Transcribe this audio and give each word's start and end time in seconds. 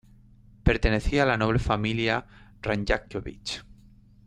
Pertenecía 0.63 1.21
a 1.21 1.25
la 1.27 1.37
noble 1.37 1.59
familia 1.59 2.25
Mrnjavčević. 2.65 3.59